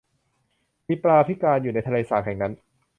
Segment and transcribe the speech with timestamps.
[0.87, 2.53] มีปลาพิการอยู่ในทะเลสาปแห่งนั้น